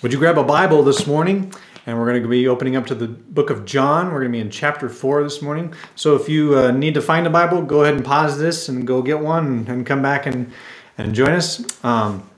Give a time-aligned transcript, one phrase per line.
[0.00, 1.52] Would you grab a Bible this morning?
[1.84, 4.12] And we're going to be opening up to the book of John.
[4.12, 5.74] We're going to be in chapter 4 this morning.
[5.96, 8.86] So if you uh, need to find a Bible, go ahead and pause this and
[8.86, 10.52] go get one and, come back and,
[10.98, 11.84] and join us.
[11.84, 12.30] Um,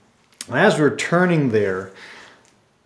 [0.50, 1.92] as we're turning there,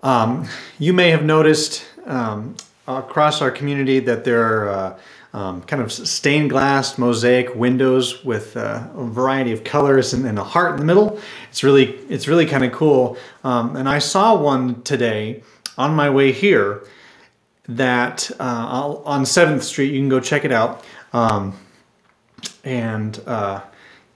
[0.02, 0.48] um,
[0.80, 2.56] you may have noticed um,
[2.88, 4.98] across our community that there are uh,
[5.34, 10.38] um, kind of stained glass mosaic windows with uh, a variety of colors and, and,
[10.38, 11.20] a heart in the middle.
[11.50, 13.18] It's really it's really kind of cool.
[13.42, 15.42] Um, and I saw one today
[15.76, 16.86] on my way here
[17.68, 19.92] that uh, on Seventh Street.
[19.92, 20.84] You can go check it out.
[21.12, 21.58] Um,
[22.62, 23.62] and uh,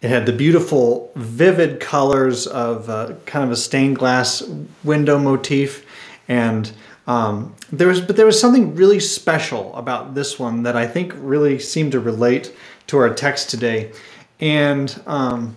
[0.00, 4.42] it had the beautiful, vivid colors of uh, kind of a stained glass
[4.84, 5.84] window motif
[6.28, 6.70] and
[7.08, 11.14] um, there was, but there was something really special about this one that I think
[11.16, 12.54] really seemed to relate
[12.88, 13.92] to our text today,
[14.40, 15.56] and um,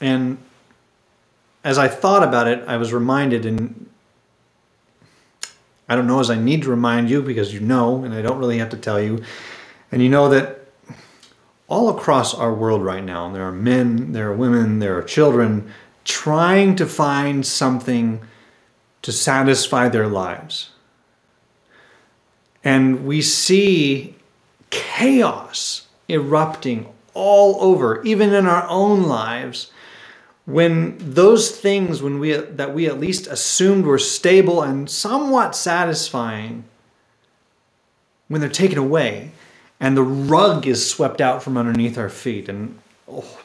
[0.00, 0.38] and
[1.64, 3.90] as I thought about it, I was reminded, and
[5.88, 8.38] I don't know as I need to remind you because you know, and I don't
[8.38, 9.24] really have to tell you,
[9.90, 10.60] and you know that
[11.66, 15.68] all across our world right now, there are men, there are women, there are children
[16.04, 18.20] trying to find something
[19.02, 20.70] to satisfy their lives.
[22.64, 24.14] And we see
[24.70, 29.70] chaos erupting all over, even in our own lives,
[30.44, 36.64] when those things when we that we at least assumed were stable and somewhat satisfying
[38.28, 39.30] when they're taken away
[39.78, 42.76] and the rug is swept out from underneath our feet and
[43.08, 43.38] oh,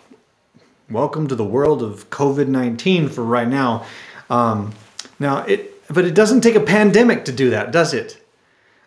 [0.89, 3.86] welcome to the world of covid-19 for right now
[4.31, 4.73] um,
[5.19, 8.21] now, it but it doesn't take a pandemic to do that, does it?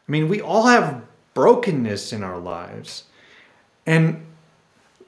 [0.09, 1.03] I mean, we all have
[1.34, 3.05] brokenness in our lives.
[3.87, 4.27] And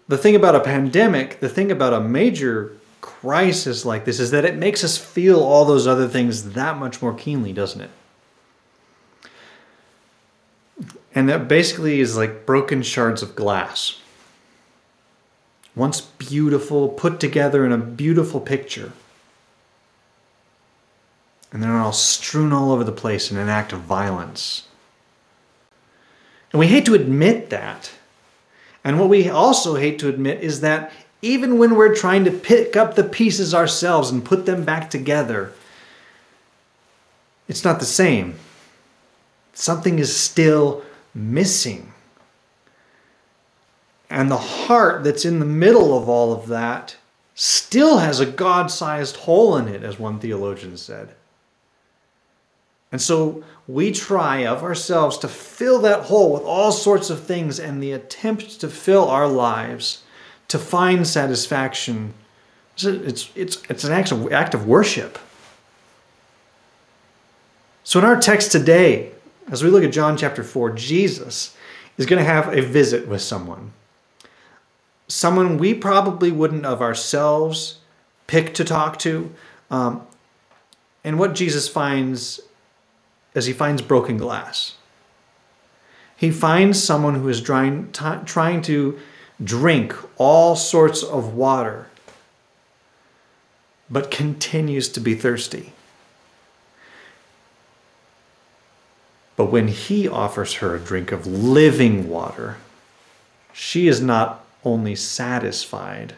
[0.09, 4.45] the thing about a pandemic, the thing about a major crisis like this is that
[4.45, 7.91] it makes us feel all those other things that much more keenly, doesn't it?
[11.15, 14.01] And that basically is like broken shards of glass.
[15.75, 18.93] Once beautiful, put together in a beautiful picture
[21.53, 24.67] and they're all strewn all over the place in an act of violence.
[26.51, 27.93] And we hate to admit that.
[28.83, 32.75] And what we also hate to admit is that even when we're trying to pick
[32.75, 35.53] up the pieces ourselves and put them back together,
[37.47, 38.37] it's not the same.
[39.53, 40.83] Something is still
[41.15, 41.93] missing.
[44.11, 46.97] And the heart that's in the middle of all of that
[47.35, 51.15] still has a God sized hole in it, as one theologian said.
[52.93, 57.59] And so we try of ourselves to fill that hole with all sorts of things,
[57.59, 60.03] and the attempt to fill our lives
[60.49, 62.13] to find satisfaction,
[62.77, 65.19] it's, it's, it's an act of, act of worship.
[67.85, 69.13] So in our text today,
[69.51, 71.57] as we look at John chapter 4, Jesus
[71.97, 73.73] is going to have a visit with someone.
[75.09, 77.79] Someone we probably wouldn't of ourselves
[78.27, 79.33] pick to talk to.
[79.71, 80.07] Um,
[81.05, 82.41] and what Jesus finds
[83.35, 84.77] as he finds broken glass.
[86.17, 88.99] He finds someone who is trying, trying to
[89.43, 91.89] drink all sorts of water,
[93.91, 95.73] but continues to be thirsty.
[99.37, 102.59] But when he offers her a drink of living water,
[103.53, 106.15] she is not only satisfied,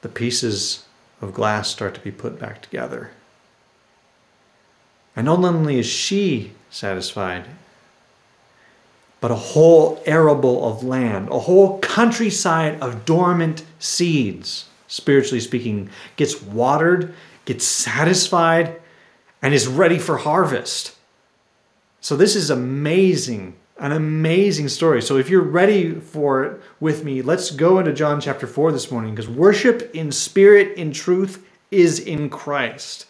[0.00, 0.86] the pieces
[1.22, 3.10] of glass start to be put back together.
[5.14, 7.46] And not only is she satisfied,
[9.20, 16.42] but a whole arable of land, a whole countryside of dormant seeds, spiritually speaking, gets
[16.42, 18.80] watered, gets satisfied,
[19.40, 20.96] and is ready for harvest.
[22.00, 25.02] So, this is amazing an amazing story.
[25.02, 28.92] So if you're ready for it with me, let's go into John chapter 4 this
[28.92, 33.06] morning because worship in spirit, in truth, is in Christ.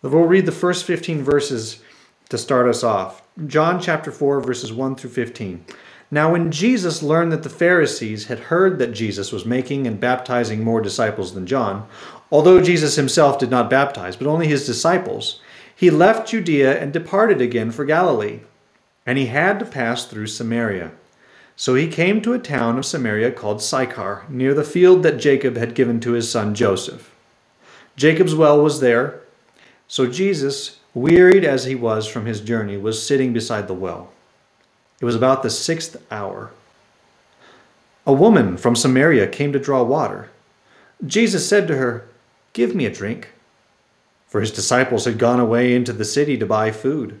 [0.00, 1.82] We'll read the first 15 verses
[2.30, 3.22] to start us off.
[3.46, 5.62] John chapter 4, verses 1 through 15.
[6.10, 10.64] Now, when Jesus learned that the Pharisees had heard that Jesus was making and baptizing
[10.64, 11.86] more disciples than John,
[12.30, 15.40] although Jesus himself did not baptize, but only his disciples,
[15.76, 18.40] he left Judea and departed again for Galilee
[19.06, 20.92] and he had to pass through Samaria.
[21.56, 25.56] So he came to a town of Samaria called Sychar, near the field that Jacob
[25.56, 27.14] had given to his son Joseph.
[27.96, 29.20] Jacob's well was there,
[29.86, 34.10] so Jesus, wearied as he was from his journey, was sitting beside the well.
[35.00, 36.52] It was about the sixth hour.
[38.06, 40.30] A woman from Samaria came to draw water.
[41.04, 42.06] Jesus said to her,
[42.52, 43.28] Give me a drink.
[44.26, 47.20] For his disciples had gone away into the city to buy food.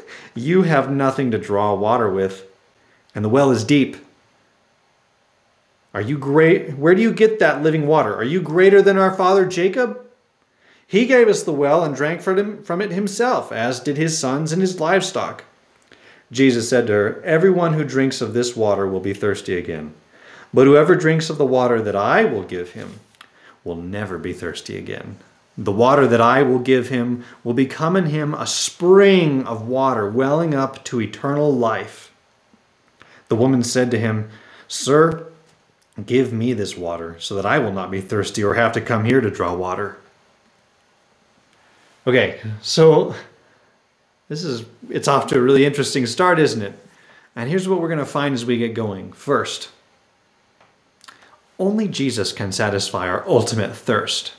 [0.33, 2.45] you have nothing to draw water with,
[3.13, 3.97] and the well is deep.
[5.93, 6.77] Are you great?
[6.77, 8.15] Where do you get that living water?
[8.15, 9.99] Are you greater than our father Jacob?
[10.87, 14.61] He gave us the well and drank from it himself, as did his sons and
[14.61, 15.43] his livestock.
[16.31, 19.93] Jesus said to her, Everyone who drinks of this water will be thirsty again.
[20.53, 22.99] But whoever drinks of the water that I will give him,
[23.63, 25.17] will never be thirsty again.
[25.57, 30.09] The water that I will give him will become in him a spring of water
[30.09, 32.11] welling up to eternal life.
[33.27, 34.29] The woman said to him,
[34.67, 35.27] Sir,
[36.05, 39.05] give me this water so that I will not be thirsty or have to come
[39.05, 39.97] here to draw water.
[42.07, 43.13] Okay, so
[44.29, 46.73] this is it's off to a really interesting start, isn't it?
[47.35, 49.11] And here's what we're going to find as we get going.
[49.13, 49.69] First,
[51.59, 54.33] only Jesus can satisfy our ultimate thirst.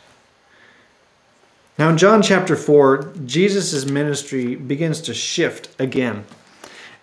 [1.82, 6.24] Now, in John chapter 4, Jesus' ministry begins to shift again.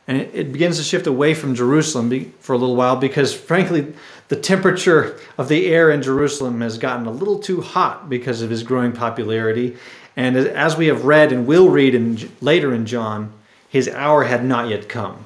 [0.08, 3.94] And it begins to shift away from Jerusalem for a little while because, frankly,
[4.30, 8.50] the temperature of the air in Jerusalem has gotten a little too hot because of
[8.50, 9.76] his growing popularity.
[10.16, 13.34] And as we have read and will read in, later in John,
[13.68, 15.26] his hour had not yet come.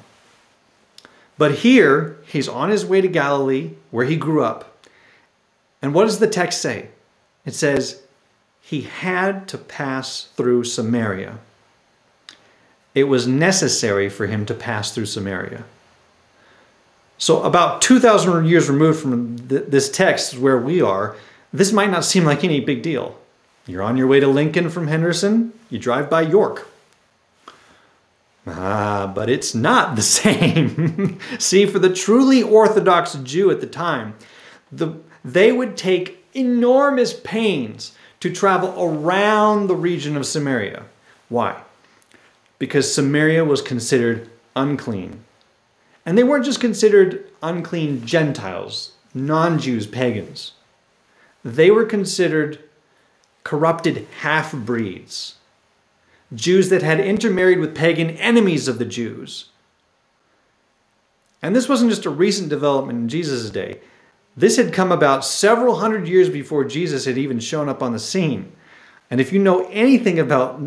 [1.38, 4.84] But here, he's on his way to Galilee, where he grew up.
[5.80, 6.88] And what does the text say?
[7.46, 8.02] It says,
[8.66, 11.38] He had to pass through Samaria.
[12.94, 15.64] It was necessary for him to pass through Samaria.
[17.18, 21.14] So, about 2,000 years removed from th- this text where we are,
[21.52, 23.18] this might not seem like any big deal.
[23.66, 26.66] You're on your way to Lincoln from Henderson, you drive by York.
[28.46, 31.18] Ah, but it's not the same.
[31.38, 34.14] See, for the truly Orthodox Jew at the time,
[34.72, 37.92] the, they would take enormous pains
[38.24, 40.84] to travel around the region of Samaria.
[41.28, 41.60] Why?
[42.58, 45.24] Because Samaria was considered unclean.
[46.06, 50.52] And they weren't just considered unclean Gentiles, non Jews, pagans.
[51.44, 52.60] They were considered
[53.42, 55.34] corrupted half breeds,
[56.34, 59.50] Jews that had intermarried with pagan enemies of the Jews.
[61.42, 63.80] And this wasn't just a recent development in Jesus' day.
[64.36, 67.98] This had come about several hundred years before Jesus had even shown up on the
[67.98, 68.52] scene.
[69.10, 70.60] And if you know anything about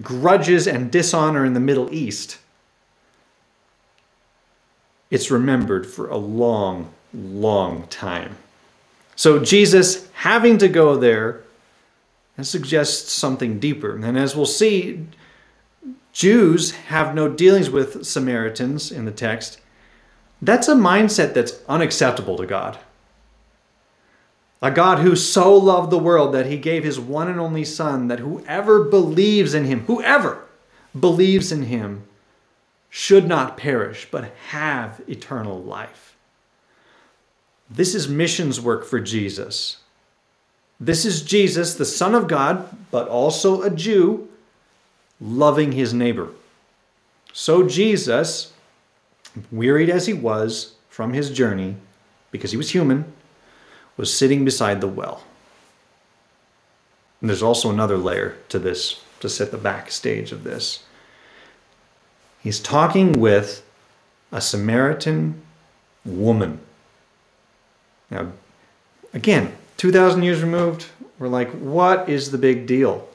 [0.00, 2.38] grudges and dishonor in the Middle East,
[5.10, 8.36] it's remembered for a long, long time.
[9.16, 11.42] So Jesus having to go there
[12.40, 13.94] suggests something deeper.
[13.96, 15.06] And as we'll see,
[16.12, 19.60] Jews have no dealings with Samaritans in the text,
[20.42, 22.76] that's a mindset that's unacceptable to God.
[24.60, 28.08] A God who so loved the world that he gave his one and only Son,
[28.08, 30.44] that whoever believes in him, whoever
[30.98, 32.04] believes in him,
[32.90, 36.14] should not perish, but have eternal life.
[37.70, 39.78] This is missions work for Jesus.
[40.78, 44.28] This is Jesus, the Son of God, but also a Jew,
[45.20, 46.28] loving his neighbor.
[47.32, 48.51] So Jesus
[49.50, 51.76] wearied as he was from his journey,
[52.30, 53.12] because he was human,
[53.96, 55.22] was sitting beside the well.
[57.20, 60.82] And there's also another layer to this to set the backstage of this.
[62.42, 63.64] He's talking with
[64.32, 65.40] a Samaritan
[66.04, 66.58] woman.
[68.10, 68.32] Now,
[69.14, 70.86] again, 2,000 years removed,
[71.18, 73.08] we're like, what is the big deal?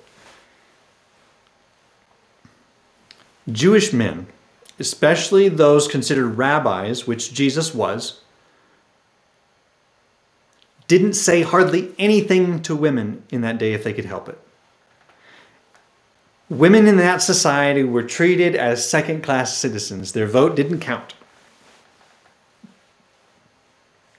[3.51, 4.27] Jewish men
[4.79, 8.21] especially those considered rabbis, which Jesus was,
[10.87, 14.39] didn't say hardly anything to women in that day if they could help it.
[16.49, 20.13] Women in that society were treated as second class citizens.
[20.13, 21.13] Their vote didn't count.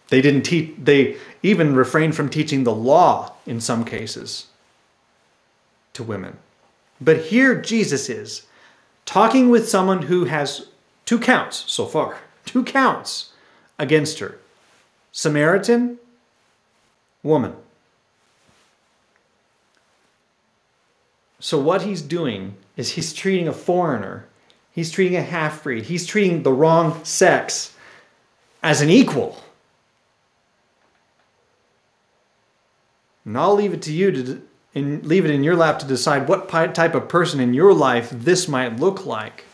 [0.08, 4.46] They didn't teach, they even refrained from teaching the law in some cases
[5.94, 6.36] to women.
[7.00, 8.46] But here Jesus is
[9.08, 10.66] talking with someone who has
[11.06, 13.32] two counts so far, two counts
[13.78, 14.38] against her
[15.12, 15.98] Samaritan,
[17.22, 17.54] woman.
[21.40, 24.26] So, what he's doing is he's treating a foreigner,
[24.72, 27.74] he's treating a half breed, he's treating the wrong sex
[28.62, 29.42] as an equal.
[33.24, 34.42] And I'll leave it to you to
[34.74, 38.10] and leave it in your lap to decide what type of person in your life
[38.10, 39.44] this might look like.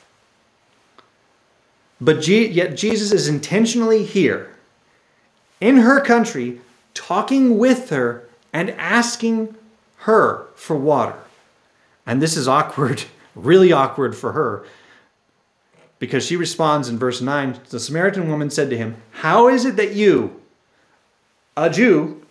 [2.01, 4.55] But yet Jesus is intentionally here
[5.61, 6.61] in her country,
[6.93, 9.55] talking with her and asking
[9.99, 11.17] her for water.
[12.07, 13.05] And this is awkward,
[13.35, 14.67] really awkward for her,
[15.99, 19.77] because she responds in verse 9 The Samaritan woman said to him, How is it
[19.77, 20.43] that you,
[21.57, 22.24] a Jew,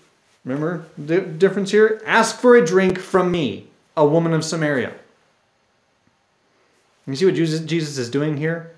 [0.45, 4.93] remember the difference here, ask for a drink from me, a woman of Samaria?
[7.05, 8.71] You see what Jesus is doing here?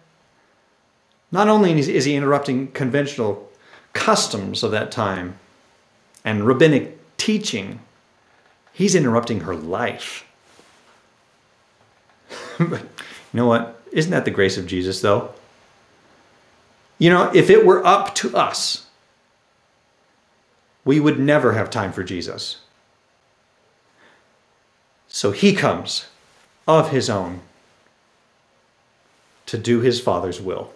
[1.31, 3.51] Not only is he interrupting conventional
[3.93, 5.37] customs of that time
[6.23, 7.79] and rabbinic teaching,
[8.73, 10.25] he's interrupting her life.
[12.59, 12.79] you
[13.33, 13.81] know what?
[13.91, 15.33] Isn't that the grace of Jesus, though?
[16.97, 18.84] You know, if it were up to us,
[20.85, 22.59] we would never have time for Jesus.
[25.07, 26.05] So he comes
[26.67, 27.41] of his own
[29.47, 30.71] to do his Father's will.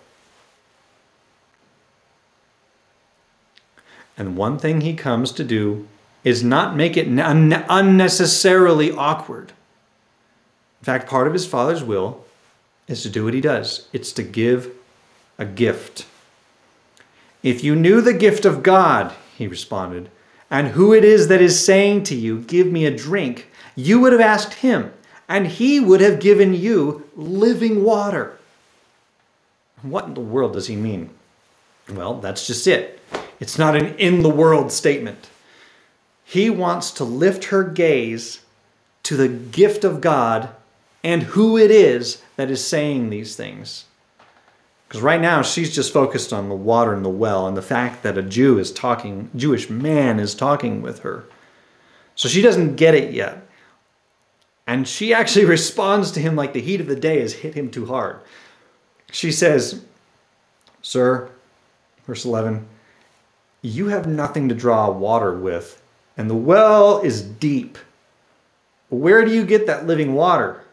[4.17, 5.87] And one thing he comes to do
[6.23, 9.53] is not make it unnecessarily awkward.
[10.81, 12.25] In fact, part of his Father's will
[12.87, 14.73] is to do what he does it's to give
[15.37, 16.05] a gift.
[17.41, 20.11] If you knew the gift of God, he responded,
[20.51, 24.11] and who it is that is saying to you, Give me a drink, you would
[24.11, 24.91] have asked him,
[25.29, 28.37] and he would have given you living water.
[29.81, 31.11] What in the world does he mean?
[31.89, 32.99] Well, that's just it.
[33.39, 35.29] It's not an in the world statement.
[36.25, 38.41] He wants to lift her gaze
[39.03, 40.49] to the gift of God
[41.01, 43.85] and who it is that is saying these things.
[44.89, 48.01] Because right now she's just focused on the water in the well and the fact
[48.01, 51.25] that a Jew is talking, Jewish man is talking with her.
[52.15, 53.47] So she doesn't get it yet.
[54.65, 57.69] And she actually responds to him like the heat of the day has hit him
[57.69, 58.19] too hard.
[59.11, 59.83] She says,
[60.81, 61.29] Sir,
[62.07, 62.65] verse 11,
[63.61, 65.79] you have nothing to draw water with,
[66.17, 67.77] and the well is deep.
[68.89, 70.63] Where do you get that living water?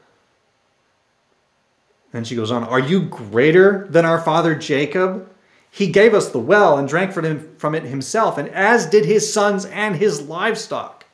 [2.17, 5.31] And she goes on, Are you greater than our father Jacob?
[5.71, 9.67] He gave us the well and drank from it himself, and as did his sons
[9.67, 11.05] and his livestock.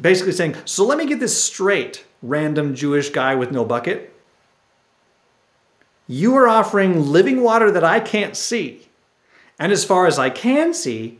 [0.00, 4.14] Basically saying, So let me get this straight, random Jewish guy with no bucket.
[6.06, 8.88] You are offering living water that I can't see.
[9.58, 11.18] And as far as I can see,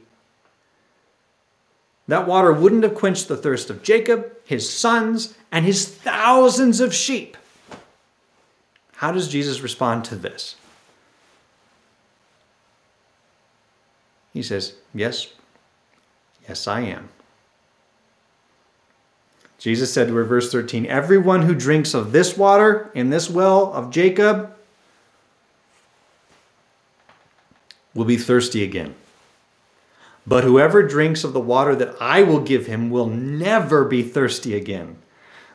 [2.07, 6.95] that water wouldn't have quenched the thirst of Jacob, his sons, and his thousands of
[6.95, 7.37] sheep.
[8.99, 10.57] How does Jesus respond to this?
[14.33, 15.28] He says, Yes,
[16.49, 17.09] yes, I am.
[19.57, 23.73] Jesus said to her, verse 13, Everyone who drinks of this water in this well
[23.73, 24.52] of Jacob
[27.95, 28.97] will be thirsty again.
[30.26, 34.57] But whoever drinks of the water that I will give him will never be thirsty
[34.57, 34.99] again.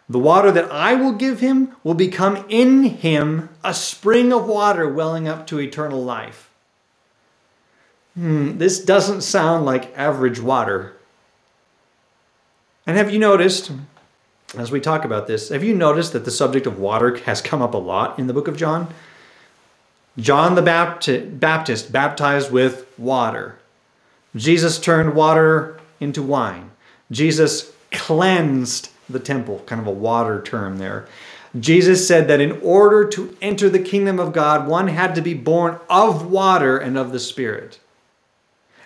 [0.09, 4.87] The water that I will give him will become in him a spring of water
[4.87, 6.49] welling up to eternal life.
[8.15, 10.93] Hmm, this doesn't sound like average water.
[12.85, 13.71] And have you noticed,
[14.57, 17.61] as we talk about this, have you noticed that the subject of water has come
[17.61, 18.93] up a lot in the book of John?
[20.17, 23.57] John the Baptist baptized with water.
[24.35, 26.71] Jesus turned water into wine.
[27.09, 31.07] Jesus cleansed the temple, kind of a water term there.
[31.59, 35.33] Jesus said that in order to enter the kingdom of God, one had to be
[35.33, 37.79] born of water and of the Spirit.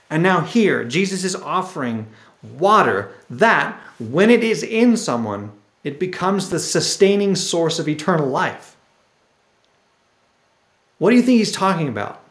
[0.09, 2.07] And now, here, Jesus is offering
[2.57, 5.51] water that, when it is in someone,
[5.83, 8.75] it becomes the sustaining source of eternal life.
[10.97, 12.21] What do you think he's talking about?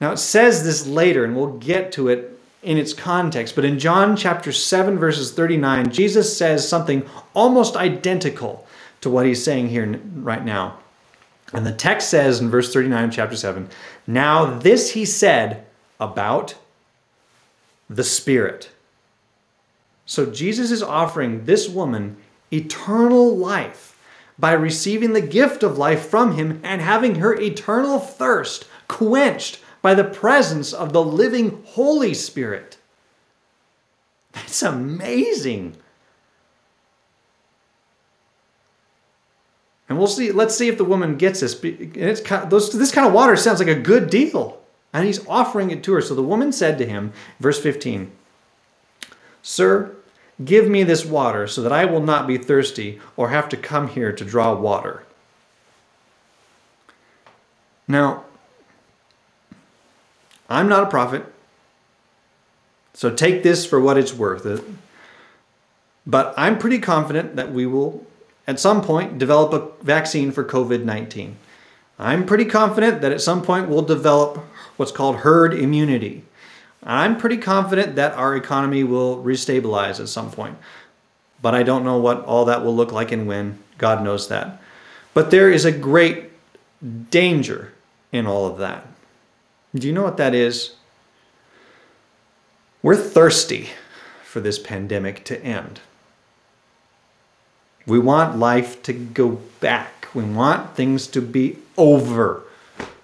[0.00, 2.31] Now, it says this later, and we'll get to it
[2.62, 3.54] in its context.
[3.54, 8.66] But in John chapter 7, verses 39, Jesus says something almost identical
[9.00, 10.78] to what he's saying here right now.
[11.52, 13.68] And the text says in verse 39 of chapter 7
[14.06, 15.66] Now this he said
[16.00, 16.54] about
[17.90, 18.70] the Spirit.
[20.06, 22.16] So Jesus is offering this woman
[22.52, 23.98] eternal life
[24.38, 29.94] by receiving the gift of life from him and having her eternal thirst quenched by
[29.94, 32.78] the presence of the living Holy Spirit.
[34.32, 35.76] That's amazing.
[39.88, 40.32] And we'll see.
[40.32, 41.60] Let's see if the woman gets this.
[41.62, 44.62] And it's kind of, those, this kind of water sounds like a good deal.
[44.92, 46.00] And he's offering it to her.
[46.00, 48.10] So the woman said to him, verse 15,
[49.42, 49.94] Sir,
[50.42, 53.88] give me this water so that I will not be thirsty or have to come
[53.88, 55.02] here to draw water.
[57.88, 58.24] Now,
[60.52, 61.24] I'm not a prophet,
[62.92, 64.44] so take this for what it's worth.
[64.44, 64.60] Uh,
[66.06, 68.04] but I'm pretty confident that we will,
[68.46, 71.36] at some point, develop a vaccine for COVID 19.
[71.98, 74.44] I'm pretty confident that at some point we'll develop
[74.76, 76.24] what's called herd immunity.
[76.82, 80.58] I'm pretty confident that our economy will restabilize at some point.
[81.40, 83.58] But I don't know what all that will look like and when.
[83.78, 84.60] God knows that.
[85.14, 86.30] But there is a great
[87.10, 87.72] danger
[88.10, 88.86] in all of that.
[89.74, 90.74] Do you know what that is?
[92.82, 93.70] We're thirsty
[94.24, 95.80] for this pandemic to end.
[97.86, 100.08] We want life to go back.
[100.14, 102.42] We want things to be over.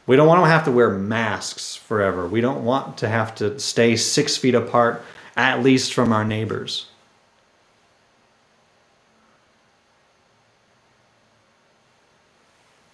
[0.06, 2.26] We don't want to have to wear masks forever.
[2.26, 5.02] We don't want to have to stay six feet apart,
[5.36, 6.86] at least from our neighbors.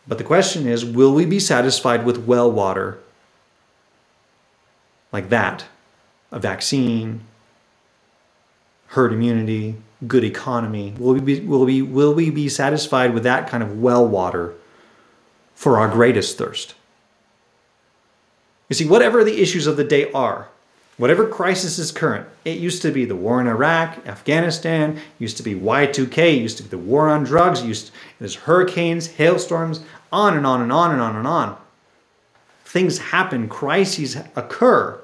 [0.06, 2.98] But the question is will we be satisfied with well water
[5.14, 5.64] like that?
[6.32, 7.20] A vaccine,
[8.88, 9.76] herd immunity,
[10.08, 10.92] good economy?
[10.98, 14.54] Will we be, will we, will we be satisfied with that kind of well water
[15.54, 16.74] for our greatest thirst?
[18.68, 20.48] You see, whatever the issues of the day are,
[20.96, 25.44] whatever crisis is current, it used to be the war in Iraq, Afghanistan, used to
[25.44, 29.80] be Y2K, used to be the war on drugs, used to, there's hurricanes, hailstorms,
[30.12, 31.56] on and on and on and on and on.
[32.64, 35.00] Things happen, crises occur.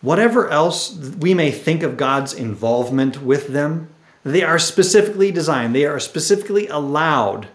[0.00, 3.90] Whatever else we may think of God's involvement with them,
[4.24, 7.48] they are specifically designed, they are specifically allowed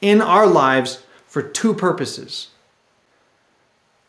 [0.00, 2.48] in our lives for two purposes.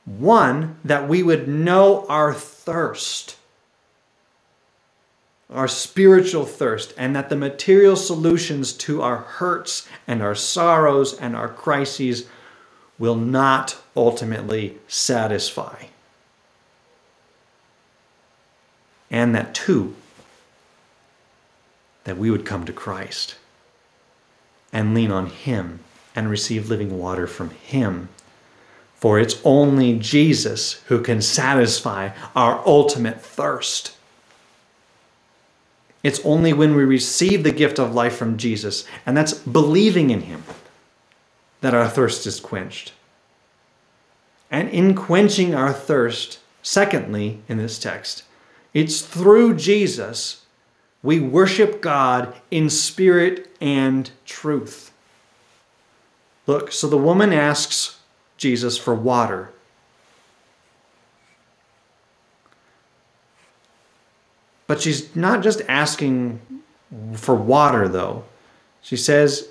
[0.06, 3.38] One, that we would know our thirst,
[5.50, 11.36] our spiritual thirst, and that the material solutions to our hurts and our sorrows and
[11.36, 12.28] our crises
[13.00, 15.86] will not ultimately satisfy.
[19.10, 19.96] And that two,
[22.04, 23.36] that we would come to Christ
[24.74, 25.80] and lean on Him
[26.16, 28.10] and receive living water from Him
[29.06, 33.96] for it's only Jesus who can satisfy our ultimate thirst.
[36.02, 40.22] It's only when we receive the gift of life from Jesus, and that's believing in
[40.22, 40.44] Him,
[41.62, 42.94] that our thirst is quenched.
[44.50, 48.24] And in quenching our thirst, secondly, in this text,
[48.76, 50.46] it's through Jesus
[51.06, 54.92] we worship God in spirit and truth.
[56.48, 58.00] Look, so the woman asks
[58.38, 59.52] Jesus for water.
[64.66, 66.42] But she's not just asking
[67.14, 68.24] for water, though.
[68.82, 69.50] She says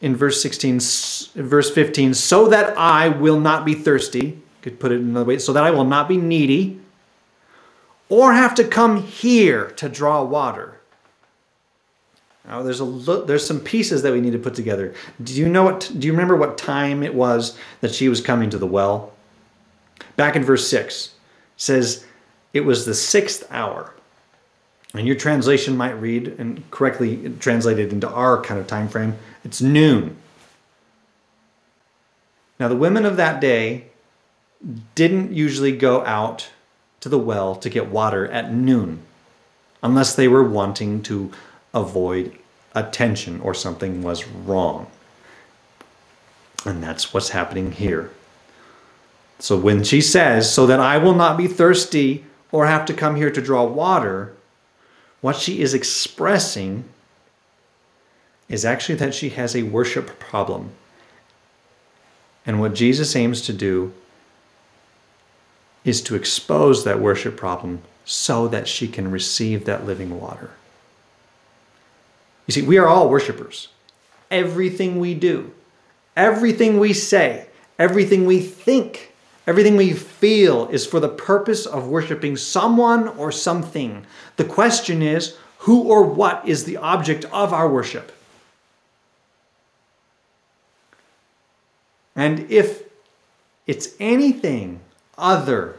[0.00, 0.78] in verse 16,
[1.34, 5.52] verse 15, so that I will not be thirsty, could put it another way, so
[5.52, 6.80] that I will not be needy,
[8.08, 10.78] or have to come here to draw water.
[12.44, 14.94] Now, there's a there's some pieces that we need to put together.
[15.22, 15.90] Do you know what?
[15.96, 19.12] Do you remember what time it was that she was coming to the well?
[20.16, 21.14] Back in verse six,
[21.56, 22.04] says
[22.52, 23.94] it was the sixth hour.
[24.94, 29.62] And your translation might read, and correctly translated into our kind of time frame, it's
[29.62, 30.16] noon.
[32.60, 33.86] Now, the women of that day
[34.94, 36.50] didn't usually go out
[37.02, 39.02] to the well to get water at noon
[39.82, 41.30] unless they were wanting to
[41.74, 42.38] avoid
[42.74, 44.86] attention or something was wrong.
[46.64, 48.10] And that's what's happening here.
[49.40, 53.16] So when she says, so that I will not be thirsty or have to come
[53.16, 54.32] here to draw water,
[55.20, 56.84] what she is expressing
[58.48, 60.70] is actually that she has a worship problem.
[62.46, 63.92] And what Jesus aims to do
[65.84, 70.50] is to expose that worship problem so that she can receive that living water.
[72.46, 73.68] You see, we are all worshipers.
[74.30, 75.52] Everything we do,
[76.16, 77.46] everything we say,
[77.78, 79.12] everything we think,
[79.46, 84.06] everything we feel is for the purpose of worshiping someone or something.
[84.36, 88.12] The question is who or what is the object of our worship?
[92.16, 92.84] And if
[93.66, 94.80] it's anything
[95.16, 95.76] other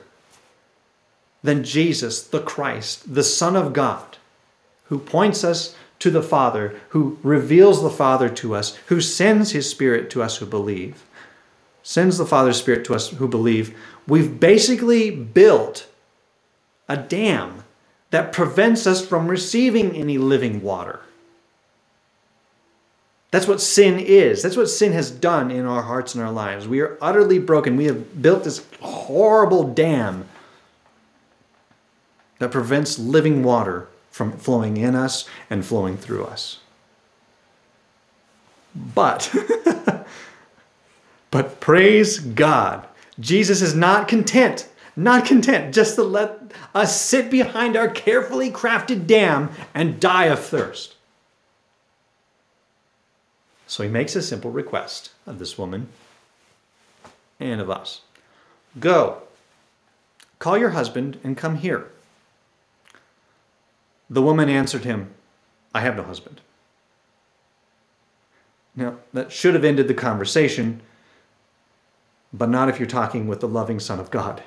[1.44, 4.18] than Jesus, the Christ, the Son of God,
[4.86, 9.70] who points us to the Father, who reveals the Father to us, who sends his
[9.70, 11.04] Spirit to us who believe,
[11.82, 15.88] sends the Father's Spirit to us who believe, we've basically built
[16.88, 17.64] a dam
[18.10, 21.00] that prevents us from receiving any living water.
[23.34, 24.44] That's what sin is.
[24.44, 26.68] That's what sin has done in our hearts and our lives.
[26.68, 27.78] We are utterly broken.
[27.78, 30.30] We have built this horrible dam
[32.38, 36.60] that prevents living water from flowing in us and flowing through us.
[38.76, 39.34] But,
[41.32, 42.88] but praise God,
[43.20, 49.08] Jesus is not content, not content just to let us sit behind our carefully crafted
[49.08, 50.98] dam and die of thirst.
[53.74, 55.88] So he makes a simple request of this woman
[57.40, 58.02] and of us
[58.80, 59.24] Go,
[60.38, 61.88] call your husband and come here.
[64.12, 65.10] The woman answered him,
[65.74, 66.40] I have no husband.
[68.76, 70.84] Now, that should have ended the conversation,
[72.32, 74.44] but not if you're talking with the loving Son of God.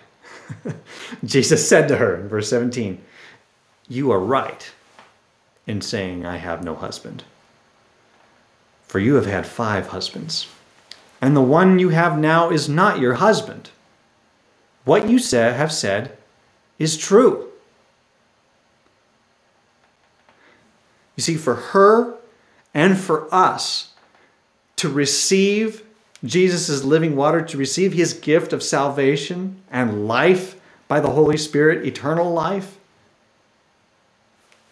[1.25, 3.03] Jesus said to her in verse 17,
[3.89, 4.71] You are right
[5.67, 7.25] in saying, I have no husband
[8.87, 10.49] for you have had five husbands,
[11.21, 13.71] and the one you have now is not your husband.
[14.85, 16.17] What you say, have said
[16.79, 17.49] is true.
[21.17, 22.15] You see, for her
[22.75, 23.95] and for us
[24.77, 25.83] to receive
[26.25, 31.87] Jesus' living water, to receive his gift of salvation and life by the Holy Spirit,
[31.87, 32.79] eternal life,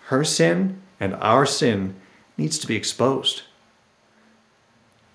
[0.07, 1.94] her sin and our sin
[2.37, 3.42] needs to be exposed.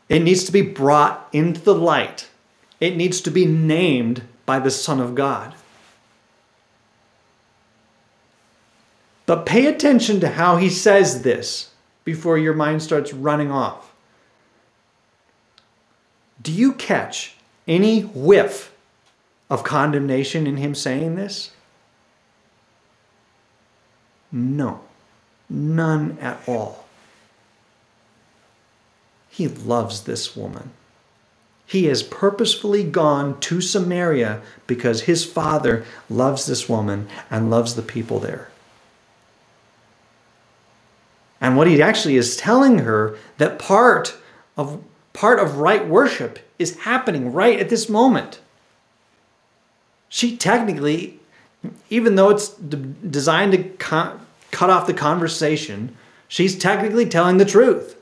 [0.10, 2.30] It needs to be brought into the light.
[2.80, 5.54] It needs to be named by the Son of God.
[9.28, 11.70] But pay attention to how he says this
[12.04, 13.94] before your mind starts running off.
[16.42, 17.36] Do you catch
[17.68, 18.74] any whiff
[19.50, 21.52] of condemnation in him saying this?
[24.32, 24.82] No,
[25.48, 26.86] none at all.
[29.40, 30.72] He loves this woman.
[31.66, 37.82] He has purposefully gone to Samaria because his father loves this woman and loves the
[37.82, 38.50] people there.
[41.40, 44.18] And what he actually is telling her that part
[44.58, 48.42] of part of right worship is happening right at this moment.
[50.10, 51.18] She technically,
[51.90, 54.20] even though it's designed to cut
[54.70, 55.96] off the conversation,
[56.28, 57.96] she's technically telling the truth.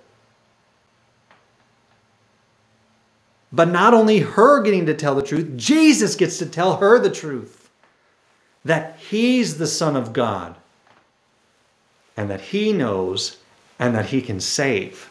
[3.52, 7.10] But not only her getting to tell the truth, Jesus gets to tell her the
[7.10, 7.70] truth
[8.66, 10.56] that he's the Son of God
[12.18, 13.38] and that he knows
[13.80, 15.10] and that he can save.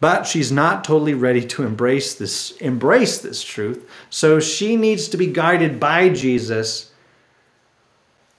[0.00, 3.86] But she's not totally ready to embrace this embrace this truth.
[4.08, 6.90] So she needs to be guided by Jesus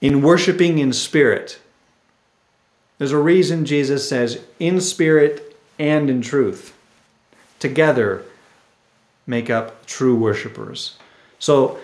[0.00, 1.60] in worshiping in spirit
[3.02, 6.72] there's a reason Jesus says, in spirit and in truth,
[7.58, 8.22] together
[9.26, 10.96] make up true worshipers.
[11.40, 11.80] So,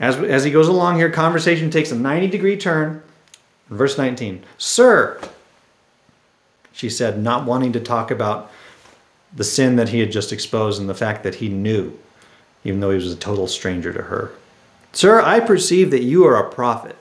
[0.00, 3.00] as, as he goes along here, conversation takes a 90 degree turn.
[3.70, 5.20] Verse 19, Sir,
[6.72, 8.50] she said, not wanting to talk about
[9.32, 11.96] the sin that he had just exposed and the fact that he knew,
[12.64, 14.32] even though he was a total stranger to her.
[14.90, 16.96] Sir, I perceive that you are a prophet.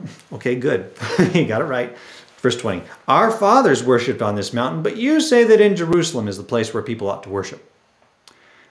[0.32, 0.92] okay, good.
[1.34, 1.96] you got it right.
[2.38, 6.36] Verse 20 Our fathers worshipped on this mountain, but you say that in Jerusalem is
[6.36, 7.68] the place where people ought to worship.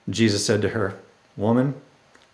[0.09, 0.99] Jesus said to her,
[1.37, 1.75] Woman,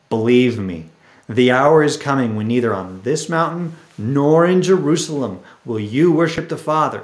[0.09, 0.85] believe me,
[1.29, 6.49] the hour is coming when neither on this mountain nor in Jerusalem will you worship
[6.49, 7.03] the Father.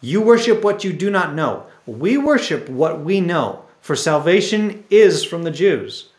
[0.00, 1.64] You worship what you do not know.
[1.86, 6.10] We worship what we know, for salvation is from the Jews.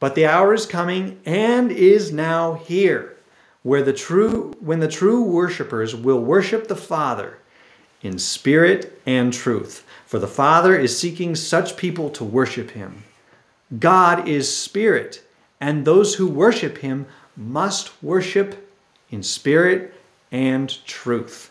[0.00, 3.17] But the hour is coming and is now here
[3.68, 7.36] where the true when the true worshipers will worship the Father
[8.00, 9.84] in spirit and truth.
[10.06, 13.04] For the Father is seeking such people to worship him.
[13.78, 15.22] God is spirit,
[15.60, 17.04] and those who worship him
[17.36, 18.70] must worship
[19.10, 19.92] in spirit
[20.32, 21.50] and truth.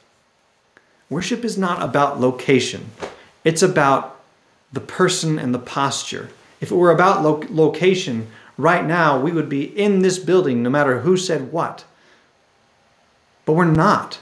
[1.12, 2.90] Worship is not about location,
[3.44, 4.20] it's about
[4.74, 6.30] the person and the posture.
[6.60, 8.28] If it were about lo- location,
[8.58, 11.86] right now we would be in this building no matter who said what.
[13.48, 14.20] But we're not.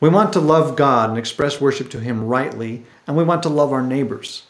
[0.00, 3.48] We want to love God and express worship to Him rightly, and we want to
[3.48, 4.42] love our neighbors.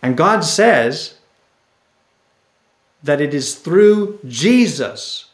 [0.00, 1.16] And God says
[3.02, 5.26] that it is through Jesus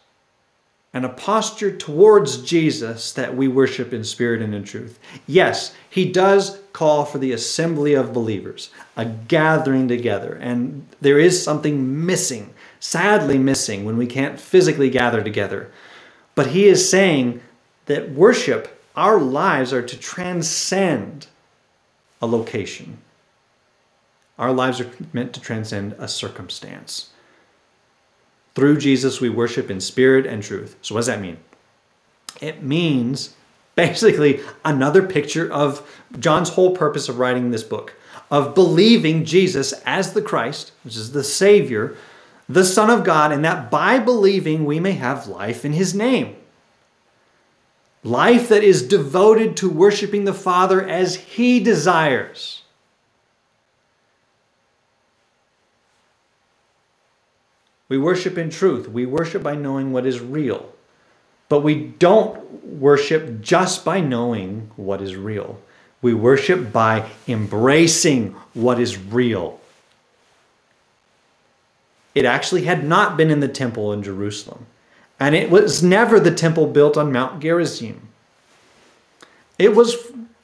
[0.95, 4.99] and a posture towards Jesus that we worship in spirit and in truth.
[5.27, 10.39] Yes, he does call for the assembly of believers, a gathering together.
[10.41, 15.71] And there is something missing, sadly missing, when we can't physically gather together.
[16.35, 17.41] But he is saying
[17.87, 21.27] that worship, our lives are to transcend
[22.21, 22.99] a location.
[24.39, 27.09] Our lives are meant to transcend a circumstance.
[28.55, 30.77] Through Jesus, we worship in spirit and truth.
[30.83, 31.39] So, what does that mean?
[32.43, 33.35] It means
[33.77, 37.95] basically another picture of John's whole purpose of writing this book
[38.31, 41.97] of believing Jesus as the Christ, which is the Savior,
[42.49, 46.37] the Son of God, and that by believing we may have life in His name.
[48.03, 52.63] Life that is devoted to worshiping the Father as He desires.
[57.89, 58.89] We worship in truth.
[58.89, 60.71] We worship by knowing what is real.
[61.49, 65.61] But we don't worship just by knowing what is real.
[66.03, 69.61] We worship by embracing what is real.
[72.15, 74.67] It actually had not been in the temple in Jerusalem,
[75.19, 78.09] and it was never the temple built on Mount Gerizim.
[79.59, 79.97] It was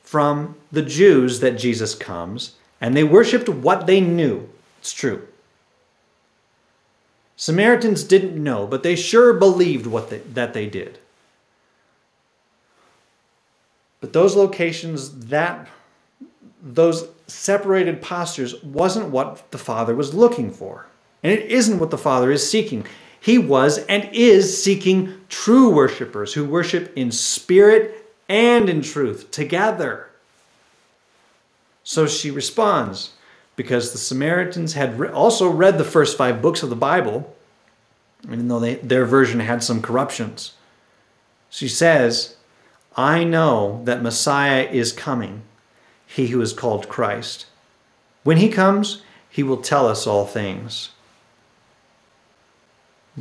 [0.02, 4.48] from the Jews that Jesus comes, and they worshiped what they knew.
[4.80, 5.26] It's true.
[7.36, 10.98] Samaritans didn't know, but they sure believed what they, that they did.
[14.00, 15.68] But those locations, that
[16.62, 20.86] those separated postures wasn't what the Father was looking for.
[21.22, 22.86] And it isn't what the Father is seeking.
[23.20, 30.08] He was and is seeking true worshipers who worship in spirit and in truth together.
[31.84, 33.12] So she responds,
[33.56, 37.36] because the Samaritans had re- also read the first five books of the Bible,
[38.24, 40.54] even though they, their version had some corruptions.
[41.50, 42.36] She says,
[42.96, 45.42] I know that Messiah is coming,
[46.06, 47.46] he who is called Christ.
[48.22, 50.90] When he comes, he will tell us all things.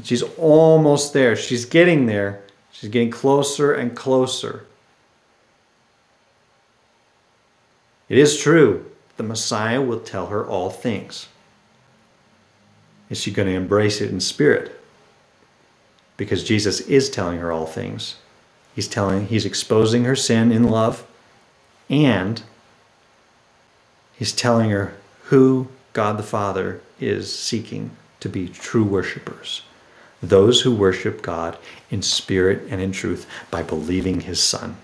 [0.04, 1.36] She's almost there.
[1.36, 2.42] She's getting there.
[2.72, 4.66] She's getting closer and closer.
[8.08, 11.28] It is true the Messiah will tell her all things.
[13.10, 14.82] Is she going to embrace it in spirit?
[16.16, 18.16] Because Jesus is telling her all things.
[18.74, 21.06] He's telling, he's exposing her sin in love,
[21.90, 22.42] and
[24.16, 29.64] he's telling her who God the Father is seeking to be true worshipers.
[30.22, 31.58] Those who worship God
[31.90, 34.78] in spirit and in truth by believing his Son.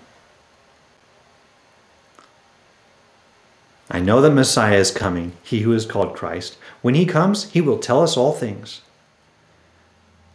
[3.90, 6.58] I know that Messiah is coming, he who is called Christ.
[6.82, 8.82] When he comes, he will tell us all things.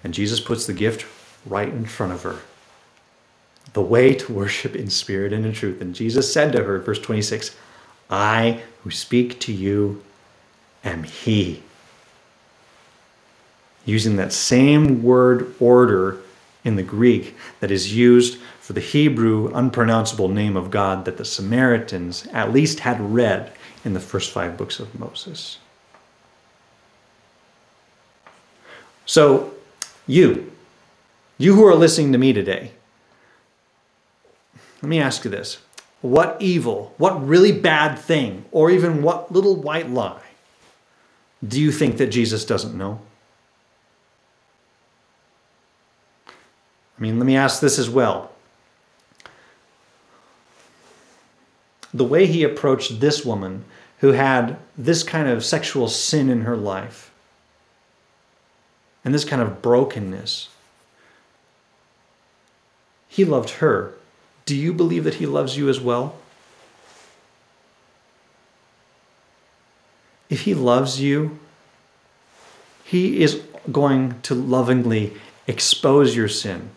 [0.04, 1.06] And Jesus puts the gift
[1.44, 2.40] right in front of her
[3.72, 5.80] the way to worship in spirit and in truth.
[5.80, 7.54] And Jesus said to her, verse 26,
[8.08, 10.02] I who speak to you
[10.82, 11.62] am he.
[13.90, 16.20] Using that same word order
[16.62, 21.24] in the Greek that is used for the Hebrew unpronounceable name of God that the
[21.24, 23.52] Samaritans at least had read
[23.84, 25.58] in the first five books of Moses.
[29.06, 29.54] So,
[30.06, 30.52] you,
[31.36, 32.70] you who are listening to me today,
[34.82, 35.58] let me ask you this.
[36.00, 40.22] What evil, what really bad thing, or even what little white lie
[41.46, 43.00] do you think that Jesus doesn't know?
[47.00, 48.30] I mean, let me ask this as well.
[51.92, 53.64] the way he approached this woman
[53.98, 57.10] who had this kind of sexual sin in her life
[59.04, 60.48] and this kind of brokenness.
[63.08, 63.94] He loved her.
[64.46, 66.16] Do you believe that he loves you as well?
[70.28, 71.38] If he loves you,
[72.84, 75.14] he is going to lovingly
[75.48, 76.70] expose your sin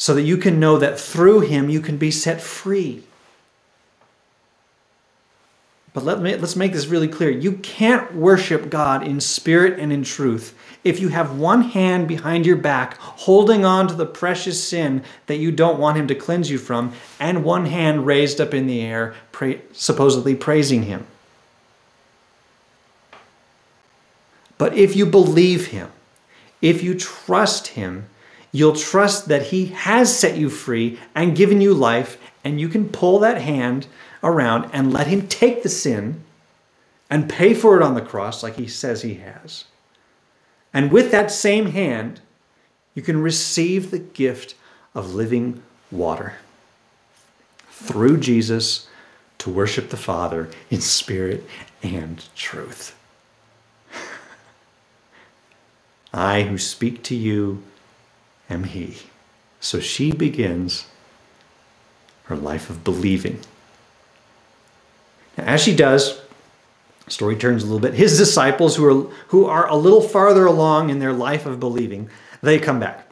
[0.00, 3.02] so that you can know that through him you can be set free.
[5.92, 7.28] But let me, let's make this really clear.
[7.28, 12.46] You can't worship God in spirit and in truth if you have one hand behind
[12.46, 16.48] your back holding on to the precious sin that you don't want Him to cleanse
[16.48, 21.06] you from, and one hand raised up in the air, pray, supposedly praising Him.
[24.56, 25.92] But if you believe Him,
[26.62, 28.06] if you trust Him,
[28.52, 32.88] you'll trust that He has set you free and given you life, and you can
[32.88, 33.86] pull that hand
[34.22, 36.22] around and let Him take the sin
[37.10, 39.64] and pay for it on the cross like he says he has.
[40.72, 42.20] And with that same hand,
[42.94, 44.54] you can receive the gift
[44.94, 45.60] of living
[45.90, 46.34] water
[47.70, 48.88] through Jesus
[49.38, 51.44] to worship the Father in spirit
[51.82, 52.96] and truth.
[56.14, 57.64] I who speak to you
[58.50, 58.98] am He.
[59.60, 60.86] So she begins
[62.24, 63.40] her life of believing.
[65.36, 66.20] Now, as she does,
[67.08, 67.94] story turns a little bit.
[67.94, 72.08] His disciples, who are, who are a little farther along in their life of believing,
[72.42, 73.08] they come back.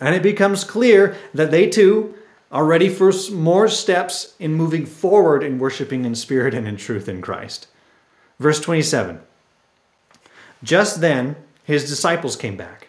[0.00, 2.14] And it becomes clear that they too
[2.50, 7.08] are ready for more steps in moving forward in worshiping in spirit and in truth
[7.08, 7.68] in Christ.
[8.38, 9.20] Verse 27
[10.62, 12.88] Just then, his disciples came back.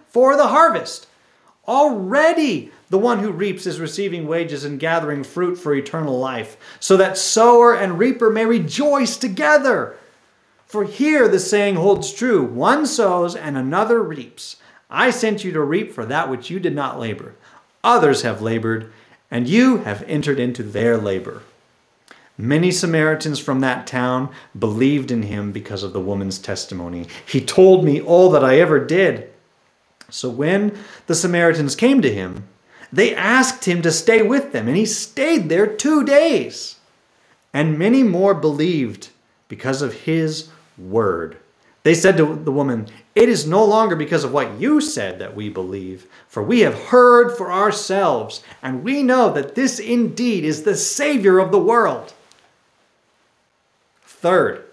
[0.11, 1.07] for the harvest.
[1.67, 6.97] Already the one who reaps is receiving wages and gathering fruit for eternal life, so
[6.97, 9.95] that sower and reaper may rejoice together.
[10.67, 14.57] For here the saying holds true one sows and another reaps.
[14.89, 17.35] I sent you to reap for that which you did not labor.
[17.83, 18.91] Others have labored,
[19.29, 21.43] and you have entered into their labor.
[22.37, 27.07] Many Samaritans from that town believed in him because of the woman's testimony.
[27.25, 29.30] He told me all that I ever did.
[30.11, 32.47] So when the Samaritans came to him,
[32.93, 36.75] they asked him to stay with them, and he stayed there two days.
[37.53, 39.09] And many more believed
[39.47, 41.37] because of his word.
[41.83, 45.35] They said to the woman, It is no longer because of what you said that
[45.35, 50.63] we believe, for we have heard for ourselves, and we know that this indeed is
[50.63, 52.13] the Savior of the world.
[54.03, 54.63] Third,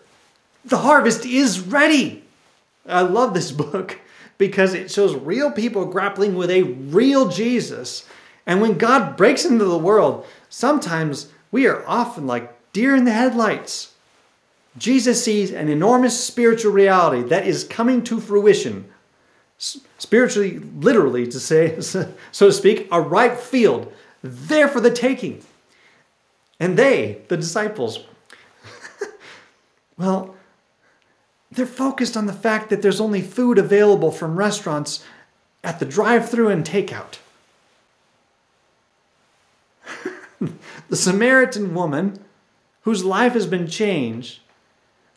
[0.65, 2.25] the harvest is ready.
[2.89, 4.01] I love this book
[4.39, 8.09] because it shows real people grappling with a real Jesus.
[8.47, 13.13] And when God breaks into the world, sometimes we are often like deer in the
[13.13, 13.95] headlights.
[14.77, 18.89] Jesus sees an enormous spiritual reality that is coming to fruition.
[19.59, 25.43] Spiritually, literally, to say, so to speak, a ripe field there for the taking.
[26.61, 28.01] And they, the disciples,
[29.99, 30.37] well,
[31.51, 35.05] they're focused on the fact that there's only food available from restaurants
[35.65, 37.19] at the drive through and takeout.
[40.89, 42.19] the Samaritan woman,
[42.83, 44.41] whose life has been changed,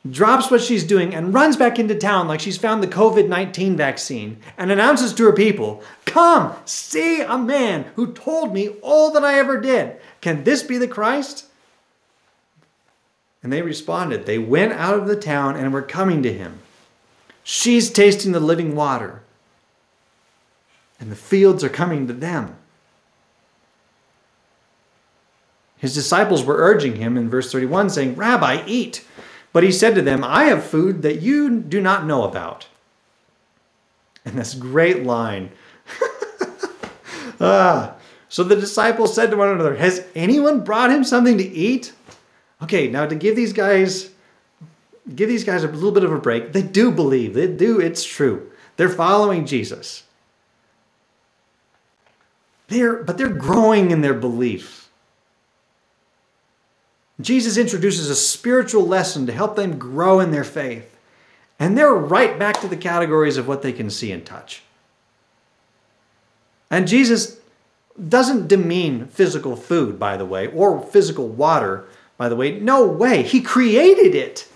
[0.09, 3.77] drops what she's doing and runs back into town like she's found the COVID 19
[3.77, 9.23] vaccine and announces to her people, Come, see a man who told me all that
[9.23, 9.97] I ever did.
[10.21, 11.45] Can this be the Christ?
[13.43, 14.25] And they responded.
[14.25, 16.59] They went out of the town and were coming to him.
[17.43, 19.23] She's tasting the living water,
[20.99, 22.55] and the fields are coming to them.
[25.77, 29.03] His disciples were urging him in verse 31, saying, Rabbi, eat.
[29.51, 32.67] But he said to them, I have food that you do not know about.
[34.23, 35.51] And this great line.
[37.41, 37.95] ah,
[38.29, 41.93] so the disciples said to one another, Has anyone brought him something to eat?
[42.61, 44.11] Okay, now to give these guys
[45.15, 46.53] give these guys a little bit of a break.
[46.53, 47.33] They do believe.
[47.33, 48.51] They do, it's true.
[48.77, 50.03] They're following Jesus.
[52.67, 54.89] They're but they're growing in their belief.
[57.19, 60.97] Jesus introduces a spiritual lesson to help them grow in their faith.
[61.59, 64.63] And they're right back to the categories of what they can see and touch.
[66.71, 67.39] And Jesus
[68.09, 71.85] doesn't demean physical food, by the way, or physical water
[72.21, 72.59] by the way.
[72.59, 73.23] No way.
[73.23, 74.47] He created it.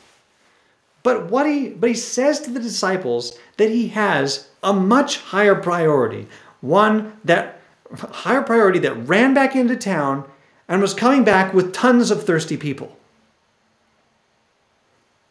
[1.01, 5.55] But what he but he says to the disciples that he has a much higher
[5.55, 6.27] priority,
[6.61, 7.59] one that
[7.91, 10.29] higher priority that ran back into town
[10.67, 12.95] and was coming back with tons of thirsty people.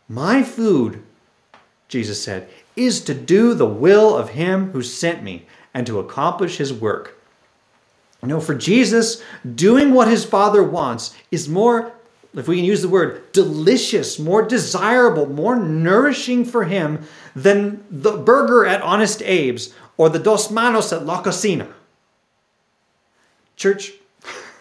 [0.09, 1.05] My food
[1.95, 6.57] Jesus said, is to do the will of him who sent me and to accomplish
[6.57, 7.21] his work.
[8.21, 9.23] You know, for Jesus,
[9.55, 11.93] doing what his Father wants is more,
[12.35, 17.05] if we can use the word, delicious, more desirable, more nourishing for him
[17.35, 21.69] than the burger at Honest Abe's or the Dos Manos at La Cocina.
[23.57, 23.93] Church,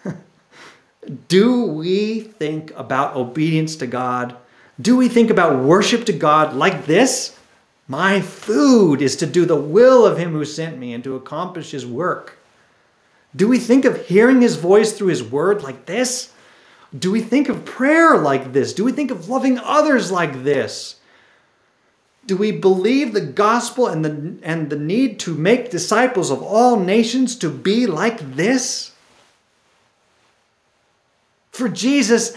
[1.28, 4.36] do we think about obedience to God?
[4.80, 7.38] Do we think about worship to God like this?
[7.88, 11.72] My food is to do the will of him who sent me and to accomplish
[11.72, 12.38] his work.
[13.36, 16.32] Do we think of hearing his voice through his word like this?
[16.98, 18.74] Do we think of prayer like this?
[18.74, 20.98] Do we think of loving others like this?
[22.26, 26.80] Do we believe the gospel and the, and the need to make disciples of all
[26.80, 28.92] nations to be like this?
[31.52, 32.36] For Jesus,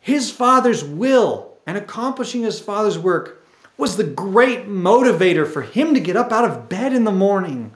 [0.00, 3.44] his Father's will and accomplishing his Father's work
[3.76, 7.72] was the great motivator for him to get up out of bed in the morning.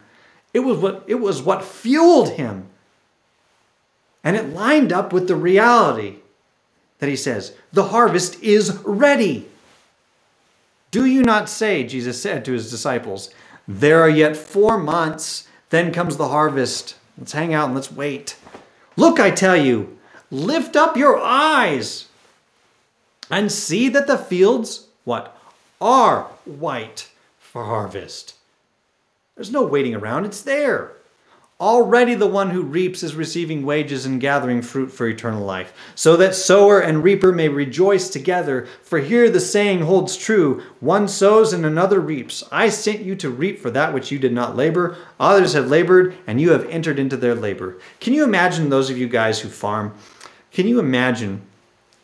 [0.53, 2.69] It was what, it was what fueled him.
[4.27, 6.17] And it lined up with the reality
[6.99, 9.49] that he says, the harvest is ready.
[10.91, 13.31] Do you not say, Jesus said to his disciples,
[13.69, 16.97] there are yet four months, then comes the harvest.
[17.17, 18.37] Let's hang out and let's wait.
[18.97, 19.97] Look, I tell you,
[20.33, 22.09] lift up your eyes
[23.31, 25.41] and see that the fields, what,
[25.81, 28.35] are white for harvest.
[29.37, 30.96] There's no waiting around, it's there.
[31.59, 36.15] Already the one who reaps is receiving wages and gathering fruit for eternal life, so
[36.19, 38.67] that sower and reaper may rejoice together.
[38.83, 42.45] For here the saying holds true one sows and another reaps.
[42.53, 44.99] I sent you to reap for that which you did not labor.
[45.19, 47.79] Others have labored, and you have entered into their labor.
[48.01, 49.95] Can you imagine those of you guys who farm?
[50.53, 51.41] Can you imagine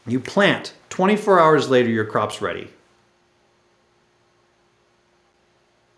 [0.06, 2.70] you plant, 24 hours later, your crop's ready?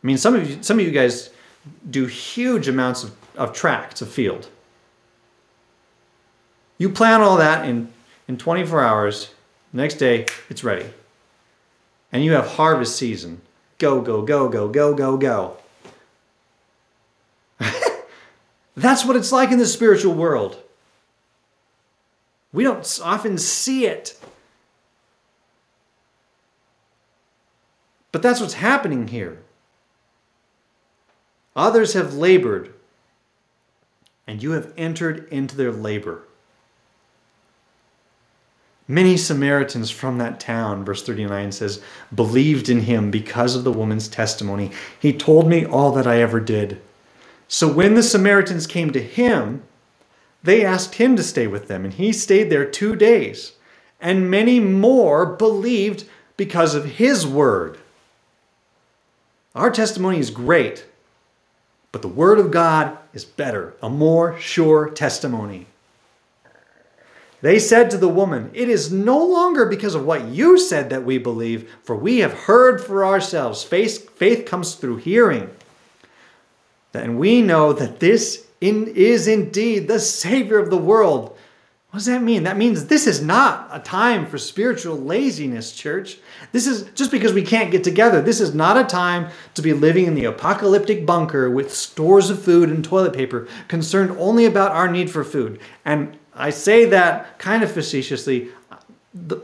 [0.02, 1.30] I mean, some of you, some of you guys
[1.88, 4.48] do huge amounts of, of tracts of field.
[6.78, 7.92] You plan all that in,
[8.28, 9.30] in 24 hours.
[9.72, 10.86] Next day, it's ready.
[12.12, 13.40] And you have harvest season.
[13.78, 15.56] Go, go, go, go, go, go, go.
[18.76, 20.60] That's what it's like in the spiritual world.
[22.52, 24.16] We don't often see it.
[28.12, 29.42] But that's what's happening here.
[31.56, 32.72] Others have labored,
[34.26, 36.22] and you have entered into their labor.
[38.86, 41.82] Many Samaritans from that town, verse 39 says,
[42.14, 44.70] believed in him because of the woman's testimony.
[45.00, 46.80] He told me all that I ever did.
[47.48, 49.62] So when the Samaritans came to him,
[50.42, 53.52] they asked him to stay with them, and he stayed there two days.
[54.00, 56.04] And many more believed
[56.36, 57.78] because of his word.
[59.54, 60.84] Our testimony is great,
[61.94, 65.68] but the Word of God is better, a more sure testimony.
[67.40, 71.04] They said to the woman, It is no longer because of what you said that
[71.04, 73.62] we believe, for we have heard for ourselves.
[73.62, 75.48] Faith, faith comes through hearing.
[76.92, 81.33] And we know that this in, is indeed the Savior of the world.
[81.94, 82.42] What does that mean?
[82.42, 86.18] That means this is not a time for spiritual laziness, church.
[86.50, 88.20] This is just because we can't get together.
[88.20, 92.42] This is not a time to be living in the apocalyptic bunker with stores of
[92.42, 95.60] food and toilet paper, concerned only about our need for food.
[95.84, 98.48] And I say that kind of facetiously.
[99.14, 99.40] The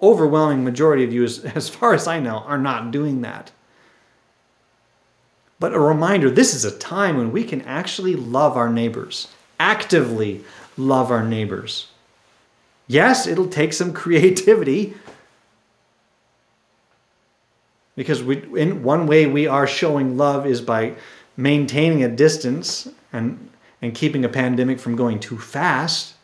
[0.00, 3.52] overwhelming majority of you, as far as I know, are not doing that.
[5.58, 9.28] But a reminder this is a time when we can actually love our neighbors,
[9.58, 10.46] actively
[10.80, 11.88] love our neighbors.
[12.86, 14.94] Yes, it'll take some creativity.
[17.96, 20.94] Because we, in one way we are showing love is by
[21.36, 23.50] maintaining a distance and,
[23.82, 26.14] and keeping a pandemic from going too fast.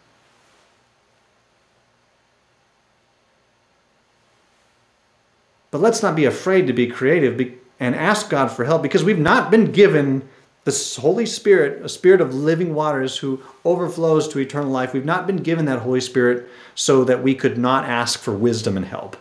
[5.70, 7.38] But let's not be afraid to be creative
[7.78, 10.26] and ask God for help because we've not been given
[10.66, 15.24] the Holy Spirit, a spirit of living waters who overflows to eternal life, we've not
[15.24, 19.16] been given that Holy Spirit so that we could not ask for wisdom and help.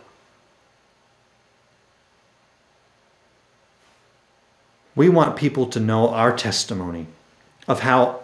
[4.96, 7.06] We want people to know our testimony
[7.68, 8.22] of how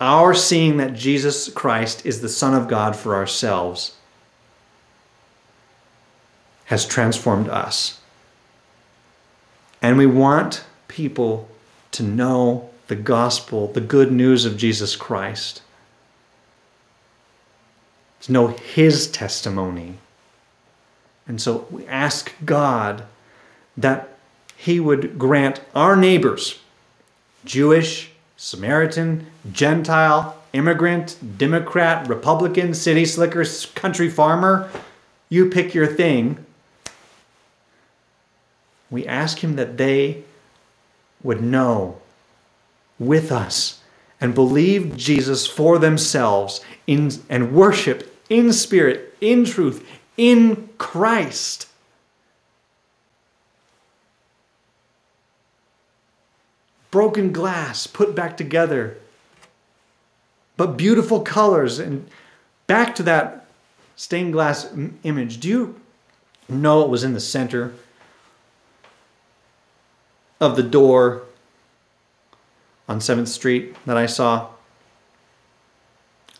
[0.00, 3.94] our seeing that Jesus Christ is the Son of God for ourselves
[6.64, 8.00] has transformed us.
[9.80, 11.48] And we want people
[11.92, 15.62] to know the gospel, the good news of Jesus Christ,
[18.22, 19.98] to know his testimony.
[21.26, 23.04] And so we ask God
[23.76, 24.10] that
[24.56, 26.60] he would grant our neighbors,
[27.44, 34.70] Jewish, Samaritan, Gentile, immigrant, Democrat, Republican, city slicker, country farmer,
[35.28, 36.44] you pick your thing.
[38.90, 40.24] We ask him that they
[41.22, 42.00] would know
[42.98, 43.80] with us
[44.20, 51.68] and believe Jesus for themselves in, and worship in spirit, in truth, in Christ.
[56.90, 58.98] Broken glass put back together,
[60.56, 61.78] but beautiful colors.
[61.78, 62.08] And
[62.66, 63.46] back to that
[63.96, 65.40] stained glass image.
[65.40, 65.80] Do you
[66.48, 67.72] know it was in the center
[70.42, 71.22] of the door
[72.88, 74.48] on 7th Street that I saw?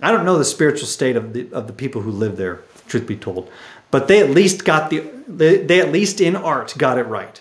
[0.00, 3.06] I don't know the spiritual state of the, of the people who live there, truth
[3.06, 3.48] be told,
[3.92, 7.40] but they at least got the, they, they at least in art got it right.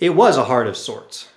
[0.00, 1.28] It was a heart of sorts.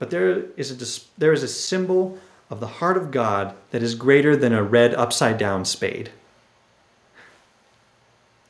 [0.00, 2.18] But there is a, there is a symbol
[2.50, 6.10] of the heart of God that is greater than a red upside down spade.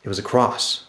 [0.02, 0.87] It was a cross.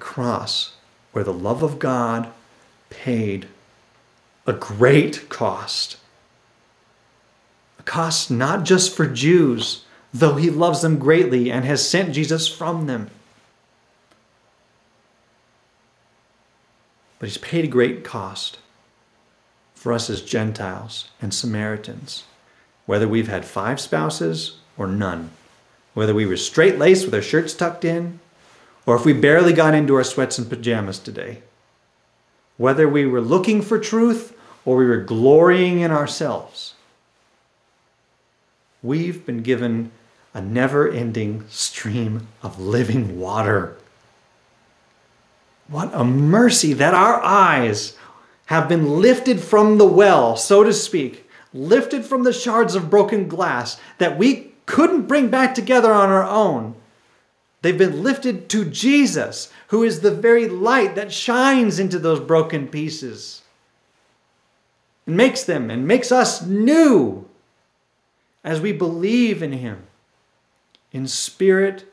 [0.00, 0.74] Cross
[1.12, 2.32] where the love of God
[2.88, 3.46] paid
[4.46, 5.96] a great cost.
[7.78, 12.48] A cost not just for Jews, though he loves them greatly and has sent Jesus
[12.48, 13.10] from them.
[17.18, 18.58] But he's paid a great cost
[19.74, 22.24] for us as Gentiles and Samaritans,
[22.86, 25.30] whether we've had five spouses or none,
[25.94, 28.19] whether we were straight laced with our shirts tucked in,
[28.90, 31.42] or if we barely got into our sweats and pajamas today,
[32.56, 36.74] whether we were looking for truth or we were glorying in ourselves.
[38.82, 39.92] We've been given
[40.34, 43.76] a never ending stream of living water.
[45.68, 47.96] What a mercy that our eyes
[48.46, 53.28] have been lifted from the well, so to speak, lifted from the shards of broken
[53.28, 56.74] glass that we couldn't bring back together on our own.
[57.62, 62.68] They've been lifted to Jesus, who is the very light that shines into those broken
[62.68, 63.42] pieces
[65.06, 67.28] and makes them and makes us new
[68.42, 69.82] as we believe in Him
[70.92, 71.84] in spirit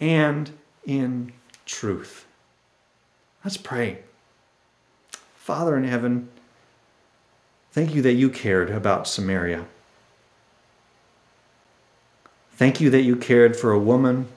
[0.00, 0.50] and
[0.84, 1.32] in
[1.64, 2.26] truth.
[3.44, 4.00] Let's pray.
[5.36, 6.28] Father in heaven,
[7.72, 9.64] thank you that you cared about Samaria.
[12.52, 14.28] Thank you that you cared for a woman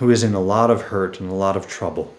[0.00, 2.14] who is in a lot of hurt and a lot of trouble.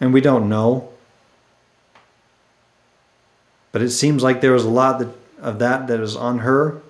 [0.00, 0.90] And we don't know.
[3.70, 6.82] But it seems like there was a lot that, of that that is on her.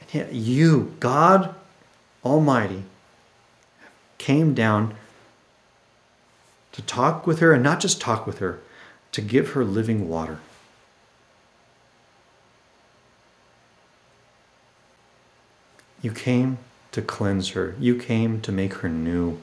[0.00, 1.56] And yet, you, God,
[2.24, 2.84] Almighty
[4.18, 4.94] came down
[6.70, 8.60] to talk with her, and not just talk with her,
[9.10, 10.38] to give her living water.
[16.02, 16.58] You came
[16.92, 19.38] to cleanse her, you came to make her new.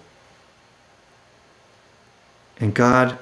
[2.60, 3.18] And God,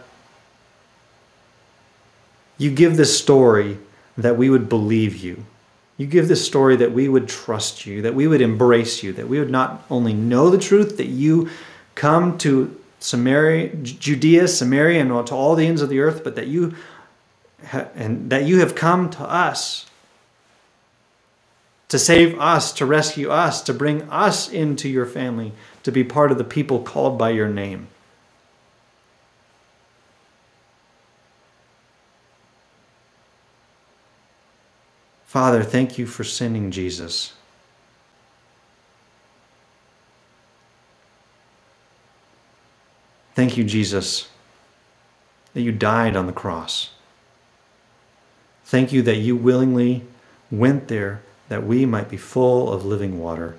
[2.58, 3.80] you give this story
[4.18, 5.46] that we would believe you
[5.98, 9.28] you give this story that we would trust you, that we would embrace you, that
[9.28, 11.50] we would not only know the truth, that you
[11.96, 16.48] come to Samaria, Judea, Samaria, and to all the ends of the earth, but that
[16.48, 16.76] you
[17.96, 19.86] and that you have come to us
[21.94, 26.32] to save us, to rescue us, to bring us into your family, to be part
[26.32, 27.86] of the people called by your name.
[35.28, 37.34] Father, thank you for sending Jesus.
[43.36, 44.30] Thank you, Jesus,
[45.54, 46.90] that you died on the cross.
[48.66, 50.04] Thank you that you willingly
[50.50, 51.22] went there
[51.54, 53.54] that we might be full of living water.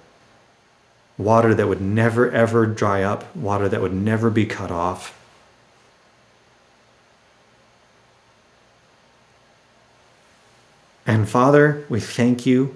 [1.16, 5.16] Water that would never, ever dry up, water that would never be cut off.
[11.06, 12.74] And Father, we thank you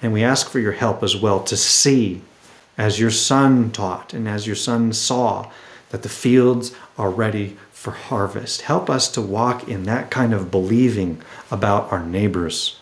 [0.00, 2.22] and we ask for your help as well to see,
[2.78, 5.50] as your Son taught and as your Son saw,
[5.90, 8.62] that the fields are ready for harvest.
[8.62, 12.79] Help us to walk in that kind of believing about our neighbors.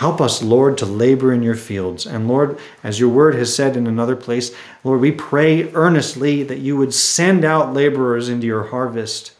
[0.00, 2.06] Help us, Lord, to labor in your fields.
[2.06, 4.50] And Lord, as your word has said in another place,
[4.82, 9.32] Lord, we pray earnestly that you would send out laborers into your harvest.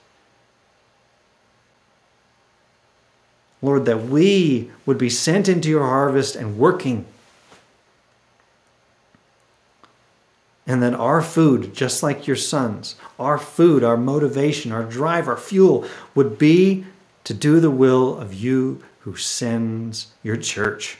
[3.62, 7.06] Lord, that we would be sent into your harvest and working.
[10.66, 15.38] And that our food, just like your sons, our food, our motivation, our drive, our
[15.38, 16.84] fuel, would be
[17.24, 20.98] to do the will of you who sends your church,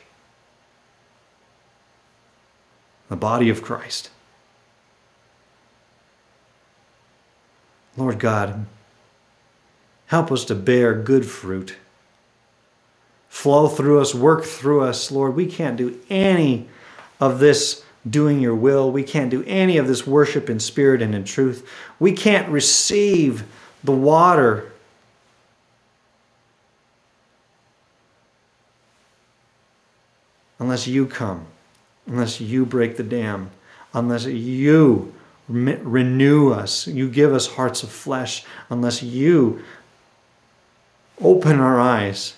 [3.09, 4.11] the body of Christ.
[7.97, 8.67] Lord God,
[10.07, 11.77] help us to bear good fruit.
[13.29, 15.35] Flow through us, work through us, Lord.
[15.35, 16.69] We can't do any
[17.21, 18.91] of this doing your will.
[18.91, 21.69] We can't do any of this worship in spirit and in truth.
[21.99, 23.45] We can't receive
[23.85, 24.70] the water
[30.61, 31.47] unless you come,
[32.07, 33.51] unless you break the dam,
[33.93, 35.13] unless you
[35.49, 39.65] renew us, you give us hearts of flesh, unless you
[41.21, 42.35] open our eyes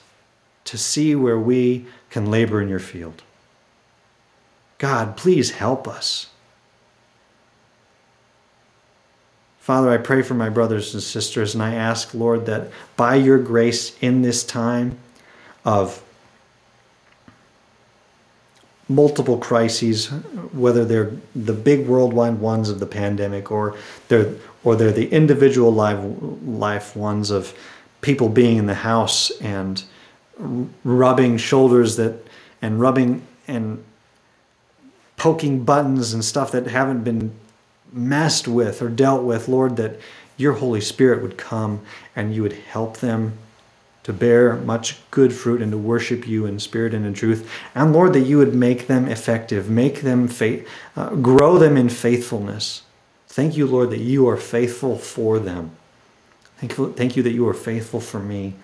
[0.65, 3.23] to see where we can labor in your field.
[4.79, 6.29] God, please help us.
[9.61, 13.39] Father, I pray for my brothers and sisters, and I ask, Lord, that by your
[13.39, 14.99] grace in this time
[15.65, 16.03] of
[18.95, 20.09] multiple crises,
[20.53, 23.77] whether they're the big worldwide ones of the pandemic or
[24.09, 24.35] they're
[24.65, 25.99] or they're the individual life
[26.45, 27.55] life ones of
[28.01, 29.85] people being in the house and
[30.85, 32.15] rubbing shoulders that
[32.61, 33.83] and rubbing and
[35.17, 37.33] poking buttons and stuff that haven't been
[37.93, 40.01] messed with or dealt with, Lord, that
[40.37, 41.81] your Holy Spirit would come
[42.17, 43.39] and you would help them
[44.05, 47.49] to bear much good fruit and to worship you in spirit and in truth.
[47.75, 51.89] And Lord, that you would make them effective, make them faith, uh, grow them in
[51.89, 52.83] faithfulness.
[53.29, 55.71] Thank you, Lord, that you are faithful for them.
[56.59, 58.55] Thank you, thank you that you are faithful for me.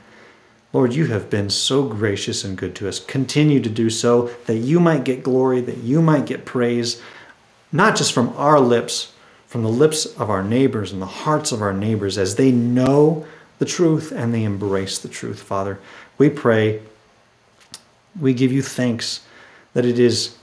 [0.72, 3.00] Lord, you have been so gracious and good to us.
[3.00, 7.00] Continue to do so that you might get glory, that you might get praise,
[7.72, 9.12] not just from our lips,
[9.46, 13.26] from the lips of our neighbors and the hearts of our neighbors as they know
[13.58, 15.78] the truth and they embrace the truth, Father.
[16.16, 16.82] We pray,
[18.18, 19.26] we give you thanks
[19.74, 20.36] that it is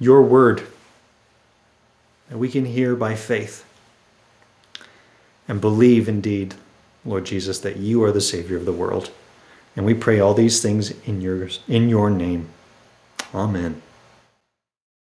[0.00, 0.66] your word
[2.28, 3.64] that we can hear by faith
[5.46, 6.54] and believe indeed,
[7.04, 9.10] Lord Jesus, that you are the Savior of the world.
[9.76, 12.48] And we pray all these things in, yours, in your name.
[13.34, 13.80] Amen.